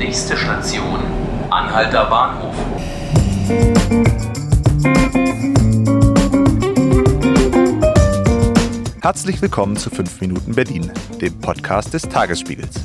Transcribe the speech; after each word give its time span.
Nächste 0.00 0.34
Station, 0.34 0.98
Anhalter 1.50 2.06
Bahnhof. 2.06 2.54
Herzlich 9.02 9.42
willkommen 9.42 9.76
zu 9.76 9.90
5 9.90 10.22
Minuten 10.22 10.54
Berlin, 10.54 10.90
dem 11.20 11.38
Podcast 11.40 11.92
des 11.92 12.04
Tagesspiegels. 12.04 12.76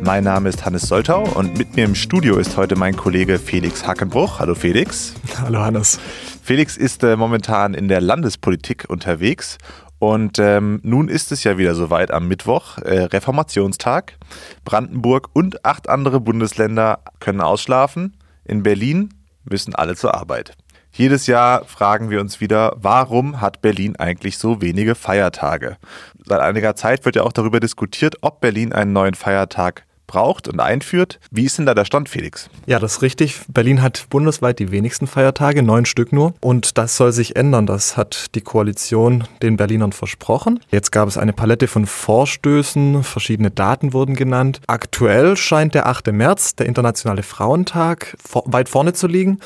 Mein 0.00 0.22
Name 0.22 0.48
ist 0.48 0.64
Hannes 0.64 0.82
Soltau 0.82 1.24
und 1.34 1.58
mit 1.58 1.74
mir 1.74 1.86
im 1.86 1.96
Studio 1.96 2.38
ist 2.38 2.56
heute 2.56 2.76
mein 2.76 2.96
Kollege 2.96 3.40
Felix 3.40 3.84
Hackenbruch. 3.84 4.38
Hallo 4.38 4.54
Felix. 4.54 5.14
Hallo 5.42 5.58
Hannes. 5.58 5.98
Felix 6.40 6.76
ist 6.76 7.02
äh, 7.02 7.16
momentan 7.16 7.74
in 7.74 7.88
der 7.88 8.00
Landespolitik 8.00 8.84
unterwegs 8.88 9.58
und 10.00 10.38
ähm, 10.38 10.80
nun 10.82 11.08
ist 11.08 11.30
es 11.30 11.44
ja 11.44 11.58
wieder 11.58 11.74
soweit 11.74 12.10
am 12.10 12.26
Mittwoch, 12.26 12.78
äh, 12.78 13.02
Reformationstag. 13.02 14.16
Brandenburg 14.64 15.28
und 15.34 15.66
acht 15.66 15.90
andere 15.90 16.20
Bundesländer 16.20 17.00
können 17.20 17.42
ausschlafen. 17.42 18.16
In 18.46 18.62
Berlin 18.62 19.10
müssen 19.44 19.74
alle 19.74 19.96
zur 19.96 20.14
Arbeit. 20.14 20.56
Jedes 20.90 21.26
Jahr 21.26 21.66
fragen 21.66 22.08
wir 22.08 22.22
uns 22.22 22.40
wieder, 22.40 22.74
warum 22.76 23.42
hat 23.42 23.60
Berlin 23.60 23.94
eigentlich 23.96 24.38
so 24.38 24.62
wenige 24.62 24.94
Feiertage? 24.94 25.76
Seit 26.24 26.40
einiger 26.40 26.74
Zeit 26.74 27.04
wird 27.04 27.16
ja 27.16 27.22
auch 27.22 27.32
darüber 27.32 27.60
diskutiert, 27.60 28.16
ob 28.22 28.40
Berlin 28.40 28.72
einen 28.72 28.94
neuen 28.94 29.14
Feiertag 29.14 29.84
braucht 30.10 30.48
und 30.48 30.58
einführt. 30.58 31.20
Wie 31.30 31.44
ist 31.44 31.56
denn 31.56 31.66
da 31.66 31.74
der 31.74 31.84
Stand, 31.84 32.08
Felix? 32.08 32.50
Ja, 32.66 32.80
das 32.80 32.94
ist 32.94 33.02
richtig. 33.02 33.40
Berlin 33.48 33.80
hat 33.80 34.06
bundesweit 34.10 34.58
die 34.58 34.72
wenigsten 34.72 35.06
Feiertage, 35.06 35.62
neun 35.62 35.86
Stück 35.86 36.12
nur. 36.12 36.34
Und 36.40 36.76
das 36.78 36.96
soll 36.96 37.12
sich 37.12 37.36
ändern. 37.36 37.66
Das 37.66 37.96
hat 37.96 38.34
die 38.34 38.40
Koalition 38.40 39.24
den 39.40 39.56
Berlinern 39.56 39.92
versprochen. 39.92 40.58
Jetzt 40.72 40.90
gab 40.90 41.06
es 41.06 41.16
eine 41.16 41.32
Palette 41.32 41.68
von 41.68 41.86
Vorstößen, 41.86 43.04
verschiedene 43.04 43.52
Daten 43.52 43.92
wurden 43.92 44.16
genannt. 44.16 44.60
Aktuell 44.66 45.36
scheint 45.36 45.74
der 45.74 45.86
8. 45.86 46.08
März, 46.12 46.56
der 46.56 46.66
Internationale 46.66 47.22
Frauentag, 47.22 48.16
weit 48.46 48.68
vorne 48.68 48.92
zu 48.92 49.06
liegen. 49.06 49.38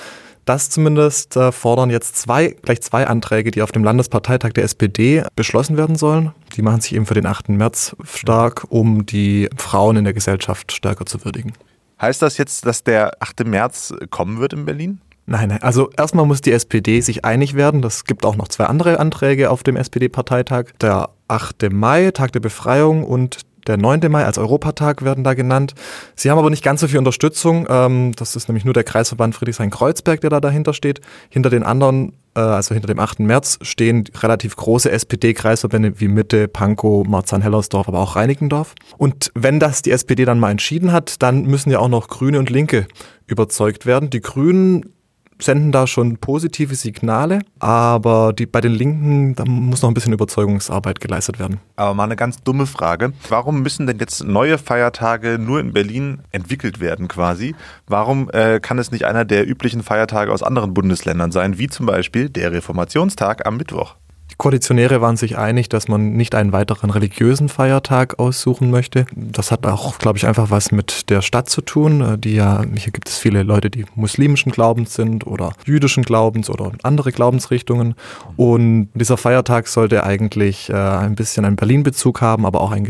Das 0.44 0.68
zumindest 0.68 1.36
äh, 1.36 1.52
fordern 1.52 1.90
jetzt 1.90 2.16
zwei, 2.16 2.56
gleich 2.62 2.82
zwei 2.82 3.06
Anträge, 3.06 3.50
die 3.50 3.62
auf 3.62 3.72
dem 3.72 3.82
Landesparteitag 3.82 4.52
der 4.52 4.64
SPD 4.64 5.24
beschlossen 5.36 5.76
werden 5.76 5.96
sollen. 5.96 6.32
Die 6.56 6.62
machen 6.62 6.80
sich 6.80 6.94
eben 6.94 7.06
für 7.06 7.14
den 7.14 7.26
8. 7.26 7.48
März 7.50 7.96
stark, 8.04 8.66
um 8.68 9.06
die 9.06 9.48
Frauen 9.56 9.96
in 9.96 10.04
der 10.04 10.12
Gesellschaft 10.12 10.72
stärker 10.72 11.06
zu 11.06 11.24
würdigen. 11.24 11.54
Heißt 12.00 12.20
das 12.20 12.36
jetzt, 12.36 12.66
dass 12.66 12.84
der 12.84 13.22
8. 13.22 13.46
März 13.46 13.94
kommen 14.10 14.38
wird 14.38 14.52
in 14.52 14.66
Berlin? 14.66 15.00
Nein, 15.26 15.48
nein. 15.48 15.62
Also 15.62 15.90
erstmal 15.96 16.26
muss 16.26 16.42
die 16.42 16.52
SPD 16.52 17.00
sich 17.00 17.24
einig 17.24 17.54
werden. 17.54 17.80
Das 17.80 18.04
gibt 18.04 18.26
auch 18.26 18.36
noch 18.36 18.48
zwei 18.48 18.66
andere 18.66 19.00
Anträge 19.00 19.50
auf 19.50 19.62
dem 19.62 19.76
SPD-Parteitag. 19.76 20.72
Der 20.82 21.08
8. 21.28 21.72
Mai, 21.72 22.10
Tag 22.10 22.32
der 22.32 22.40
Befreiung 22.40 23.04
und 23.04 23.40
der 23.66 23.76
9. 23.76 24.00
Mai 24.10 24.24
als 24.24 24.38
Europatag 24.38 25.04
werden 25.04 25.24
da 25.24 25.34
genannt. 25.34 25.74
Sie 26.14 26.30
haben 26.30 26.38
aber 26.38 26.50
nicht 26.50 26.64
ganz 26.64 26.80
so 26.80 26.88
viel 26.88 26.98
Unterstützung. 26.98 27.66
Ähm, 27.68 28.12
das 28.16 28.36
ist 28.36 28.48
nämlich 28.48 28.64
nur 28.64 28.74
der 28.74 28.84
Kreisverband 28.84 29.34
Friedrichshain-Kreuzberg, 29.34 30.20
der 30.20 30.30
da 30.30 30.40
dahinter 30.40 30.74
steht. 30.74 31.00
Hinter 31.28 31.50
den 31.50 31.62
anderen, 31.62 32.12
äh, 32.34 32.40
also 32.40 32.74
hinter 32.74 32.88
dem 32.88 32.98
8. 32.98 33.20
März, 33.20 33.58
stehen 33.62 34.04
relativ 34.22 34.56
große 34.56 34.90
SPD-Kreisverbände 34.90 36.00
wie 36.00 36.08
Mitte, 36.08 36.48
Pankow, 36.48 37.06
Marzahn-Hellersdorf, 37.06 37.88
aber 37.88 38.00
auch 38.00 38.16
Reinickendorf. 38.16 38.74
Und 38.96 39.30
wenn 39.34 39.60
das 39.60 39.82
die 39.82 39.90
SPD 39.90 40.24
dann 40.24 40.38
mal 40.38 40.50
entschieden 40.50 40.92
hat, 40.92 41.22
dann 41.22 41.42
müssen 41.42 41.70
ja 41.70 41.78
auch 41.78 41.88
noch 41.88 42.08
Grüne 42.08 42.38
und 42.38 42.50
Linke 42.50 42.86
überzeugt 43.26 43.86
werden. 43.86 44.10
Die 44.10 44.20
Grünen 44.20 44.93
senden 45.40 45.72
da 45.72 45.86
schon 45.86 46.16
positive 46.18 46.74
Signale, 46.74 47.40
aber 47.58 48.32
die, 48.32 48.46
bei 48.46 48.60
den 48.60 48.72
Linken, 48.72 49.34
da 49.34 49.44
muss 49.44 49.82
noch 49.82 49.90
ein 49.90 49.94
bisschen 49.94 50.12
Überzeugungsarbeit 50.12 51.00
geleistet 51.00 51.38
werden. 51.38 51.60
Aber 51.76 51.94
mal 51.94 52.04
eine 52.04 52.16
ganz 52.16 52.42
dumme 52.42 52.66
Frage. 52.66 53.12
Warum 53.28 53.62
müssen 53.62 53.86
denn 53.86 53.98
jetzt 53.98 54.24
neue 54.24 54.58
Feiertage 54.58 55.38
nur 55.38 55.60
in 55.60 55.72
Berlin 55.72 56.20
entwickelt 56.32 56.80
werden 56.80 57.08
quasi? 57.08 57.54
Warum 57.86 58.30
äh, 58.30 58.60
kann 58.60 58.78
es 58.78 58.90
nicht 58.90 59.04
einer 59.04 59.24
der 59.24 59.48
üblichen 59.48 59.82
Feiertage 59.82 60.32
aus 60.32 60.42
anderen 60.42 60.74
Bundesländern 60.74 61.32
sein, 61.32 61.58
wie 61.58 61.68
zum 61.68 61.86
Beispiel 61.86 62.28
der 62.28 62.52
Reformationstag 62.52 63.46
am 63.46 63.56
Mittwoch? 63.56 63.96
Die 64.30 64.36
Koalitionäre 64.36 65.00
waren 65.00 65.16
sich 65.16 65.38
einig, 65.38 65.68
dass 65.68 65.86
man 65.86 66.14
nicht 66.14 66.34
einen 66.34 66.52
weiteren 66.52 66.90
religiösen 66.90 67.48
Feiertag 67.48 68.18
aussuchen 68.18 68.70
möchte. 68.70 69.06
Das 69.14 69.52
hat 69.52 69.64
auch, 69.66 69.98
glaube 69.98 70.18
ich, 70.18 70.26
einfach 70.26 70.50
was 70.50 70.72
mit 70.72 71.08
der 71.08 71.22
Stadt 71.22 71.48
zu 71.48 71.60
tun. 71.60 72.00
Äh, 72.00 72.18
die 72.18 72.34
ja, 72.34 72.64
hier 72.76 72.92
gibt 72.92 73.08
es 73.08 73.18
viele 73.18 73.42
Leute, 73.42 73.70
die 73.70 73.84
muslimischen 73.94 74.50
Glaubens 74.50 74.94
sind 74.94 75.26
oder 75.26 75.52
jüdischen 75.66 76.02
Glaubens 76.02 76.50
oder 76.50 76.72
andere 76.82 77.12
Glaubensrichtungen. 77.12 77.94
Und 78.36 78.88
dieser 78.94 79.16
Feiertag 79.16 79.68
sollte 79.68 80.04
eigentlich 80.04 80.68
äh, 80.68 80.74
ein 80.74 81.14
bisschen 81.14 81.44
einen 81.44 81.56
Berlin-Bezug 81.56 82.20
haben, 82.20 82.44
aber 82.44 82.60
auch 82.60 82.72
einen 82.72 82.88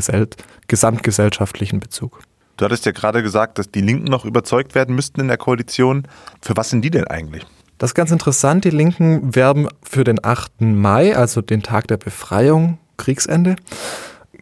gesamtgesellschaftlichen 0.66 1.80
Bezug. 1.80 2.20
Du 2.56 2.64
hattest 2.64 2.86
ja 2.86 2.92
gerade 2.92 3.22
gesagt, 3.22 3.58
dass 3.58 3.70
die 3.70 3.80
Linken 3.80 4.08
noch 4.08 4.24
überzeugt 4.24 4.74
werden 4.74 4.94
müssten 4.94 5.20
in 5.20 5.28
der 5.28 5.36
Koalition. 5.36 6.06
Für 6.40 6.56
was 6.56 6.70
sind 6.70 6.82
die 6.82 6.90
denn 6.90 7.06
eigentlich? 7.06 7.44
Das 7.78 7.90
ist 7.90 7.94
ganz 7.94 8.10
interessant. 8.10 8.64
Die 8.64 8.70
Linken 8.70 9.34
werben 9.34 9.68
für 9.82 10.04
den 10.04 10.24
8. 10.24 10.60
Mai, 10.60 11.16
also 11.16 11.40
den 11.40 11.62
Tag 11.62 11.88
der 11.88 11.96
Befreiung, 11.96 12.78
Kriegsende. 12.96 13.56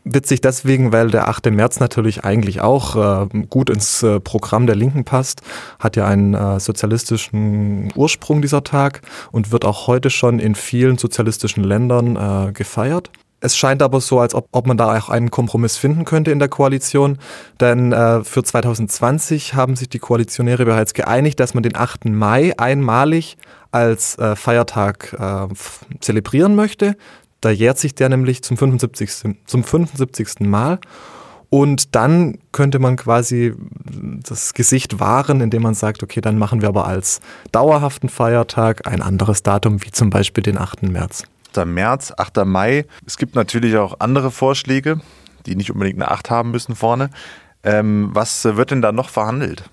Witzig 0.04 0.40
deswegen, 0.40 0.92
weil 0.92 1.10
der 1.10 1.28
8. 1.28 1.46
März 1.52 1.78
natürlich 1.78 2.24
eigentlich 2.24 2.60
auch 2.60 3.24
äh, 3.24 3.28
gut 3.48 3.70
ins 3.70 4.02
äh, 4.02 4.18
Programm 4.18 4.66
der 4.66 4.74
Linken 4.74 5.04
passt, 5.04 5.42
hat 5.78 5.94
ja 5.94 6.06
einen 6.06 6.34
äh, 6.34 6.58
sozialistischen 6.58 7.92
Ursprung 7.94 8.42
dieser 8.42 8.64
Tag 8.64 9.02
und 9.30 9.52
wird 9.52 9.64
auch 9.64 9.86
heute 9.86 10.10
schon 10.10 10.40
in 10.40 10.56
vielen 10.56 10.98
sozialistischen 10.98 11.62
Ländern 11.62 12.16
äh, 12.16 12.52
gefeiert. 12.52 13.10
Es 13.42 13.56
scheint 13.56 13.82
aber 13.82 14.00
so, 14.00 14.20
als 14.20 14.36
ob, 14.36 14.46
ob 14.52 14.68
man 14.68 14.76
da 14.76 14.96
auch 14.96 15.08
einen 15.08 15.32
Kompromiss 15.32 15.76
finden 15.76 16.04
könnte 16.04 16.30
in 16.30 16.38
der 16.38 16.48
Koalition. 16.48 17.18
Denn 17.60 17.92
äh, 17.92 18.22
für 18.22 18.44
2020 18.44 19.54
haben 19.54 19.74
sich 19.74 19.88
die 19.88 19.98
Koalitionäre 19.98 20.64
bereits 20.64 20.94
geeinigt, 20.94 21.40
dass 21.40 21.52
man 21.52 21.64
den 21.64 21.76
8. 21.76 22.04
Mai 22.04 22.56
einmalig 22.56 23.36
als 23.72 24.16
äh, 24.18 24.36
Feiertag 24.36 25.16
äh, 25.18 25.52
zelebrieren 25.98 26.54
möchte. 26.54 26.96
Da 27.40 27.50
jährt 27.50 27.78
sich 27.78 27.96
der 27.96 28.08
nämlich 28.10 28.44
zum 28.44 28.56
75. 28.56 29.36
Zum 29.44 29.64
75. 29.64 30.40
Mal. 30.40 30.78
Und 31.50 31.96
dann 31.96 32.38
könnte 32.52 32.78
man 32.78 32.94
quasi 32.94 33.54
das 34.22 34.54
Gesicht 34.54 35.00
wahren, 35.00 35.40
indem 35.40 35.62
man 35.62 35.74
sagt, 35.74 36.04
okay, 36.04 36.20
dann 36.20 36.38
machen 36.38 36.62
wir 36.62 36.68
aber 36.68 36.86
als 36.86 37.20
dauerhaften 37.50 38.08
Feiertag 38.08 38.86
ein 38.86 39.02
anderes 39.02 39.42
Datum, 39.42 39.82
wie 39.84 39.90
zum 39.90 40.10
Beispiel 40.10 40.42
den 40.42 40.58
8. 40.58 40.84
März. 40.84 41.24
8. 41.58 41.66
März, 41.66 42.12
8. 42.16 42.44
Mai. 42.44 42.86
Es 43.06 43.16
gibt 43.16 43.34
natürlich 43.34 43.76
auch 43.76 44.00
andere 44.00 44.30
Vorschläge, 44.30 45.00
die 45.46 45.56
nicht 45.56 45.70
unbedingt 45.70 46.00
eine 46.00 46.10
8 46.10 46.30
haben 46.30 46.50
müssen 46.50 46.74
vorne. 46.74 47.10
Ähm, 47.62 48.10
was 48.12 48.44
wird 48.44 48.70
denn 48.70 48.82
da 48.82 48.92
noch 48.92 49.08
verhandelt? 49.08 49.64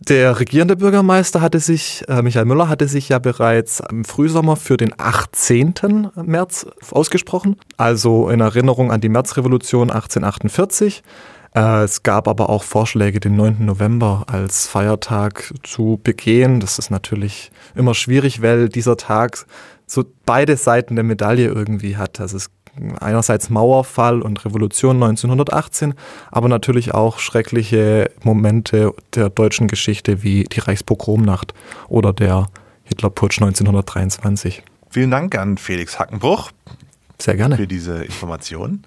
Der 0.00 0.40
regierende 0.40 0.76
Bürgermeister 0.76 1.42
hatte 1.42 1.60
sich, 1.60 2.04
äh, 2.08 2.22
Michael 2.22 2.46
Müller 2.46 2.68
hatte 2.68 2.88
sich 2.88 3.10
ja 3.10 3.18
bereits 3.18 3.82
im 3.90 4.04
Frühsommer 4.04 4.56
für 4.56 4.78
den 4.78 4.94
18. 4.96 6.10
März 6.14 6.66
ausgesprochen, 6.90 7.56
also 7.76 8.30
in 8.30 8.40
Erinnerung 8.40 8.92
an 8.92 9.02
die 9.02 9.10
Märzrevolution 9.10 9.90
1848. 9.90 11.02
Äh, 11.54 11.82
es 11.84 12.02
gab 12.02 12.28
aber 12.28 12.48
auch 12.48 12.62
Vorschläge, 12.62 13.20
den 13.20 13.36
9. 13.36 13.64
November 13.64 14.24
als 14.26 14.66
Feiertag 14.66 15.52
zu 15.62 16.00
begehen. 16.02 16.60
Das 16.60 16.78
ist 16.78 16.90
natürlich 16.90 17.50
immer 17.74 17.94
schwierig, 17.94 18.40
weil 18.40 18.70
dieser 18.70 18.96
Tag 18.96 19.46
so 19.90 20.04
beide 20.24 20.56
Seiten 20.56 20.94
der 20.94 21.04
Medaille 21.04 21.46
irgendwie 21.46 21.96
hat. 21.96 22.20
Also 22.20 22.36
es 22.36 22.50
einerseits 23.00 23.50
Mauerfall 23.50 24.22
und 24.22 24.44
Revolution 24.44 25.02
1918, 25.02 25.94
aber 26.30 26.48
natürlich 26.48 26.94
auch 26.94 27.18
schreckliche 27.18 28.10
Momente 28.22 28.94
der 29.14 29.28
deutschen 29.28 29.66
Geschichte 29.66 30.22
wie 30.22 30.44
die 30.44 30.60
Reichspogromnacht 30.60 31.52
oder 31.88 32.12
der 32.12 32.46
Hitlerputsch 32.84 33.38
1923. 33.40 34.62
Vielen 34.88 35.10
Dank 35.10 35.36
an 35.36 35.58
Felix 35.58 35.98
Hackenbruch. 35.98 36.52
Sehr 37.18 37.36
gerne. 37.36 37.56
Für 37.56 37.66
diese 37.66 38.04
Informationen. 38.04 38.84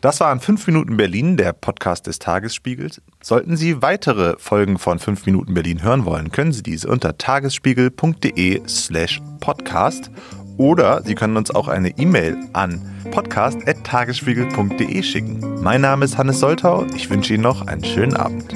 Das 0.00 0.20
war 0.20 0.32
in 0.32 0.40
5 0.40 0.66
Minuten 0.66 0.96
Berlin, 0.96 1.36
der 1.36 1.52
Podcast 1.52 2.06
des 2.06 2.18
Tagesspiegels. 2.18 3.02
Sollten 3.22 3.58
Sie 3.58 3.82
weitere 3.82 4.36
Folgen 4.38 4.78
von 4.78 4.98
5 4.98 5.26
Minuten 5.26 5.52
Berlin 5.52 5.82
hören 5.82 6.06
wollen, 6.06 6.30
können 6.30 6.52
Sie 6.52 6.62
diese 6.62 6.88
unter 6.88 7.18
tagesspiegel.de 7.18 8.62
slash 8.66 9.20
podcast 9.40 10.10
oder 10.56 11.02
Sie 11.02 11.14
können 11.14 11.36
uns 11.36 11.54
auch 11.54 11.68
eine 11.68 11.90
E-Mail 11.98 12.38
an 12.54 12.80
podcast.tagesspiegel.de 13.10 15.02
schicken. 15.02 15.62
Mein 15.62 15.82
Name 15.82 16.06
ist 16.06 16.16
Hannes 16.16 16.40
Soltau. 16.40 16.86
Ich 16.94 17.10
wünsche 17.10 17.34
Ihnen 17.34 17.42
noch 17.42 17.66
einen 17.66 17.84
schönen 17.84 18.16
Abend. 18.16 18.54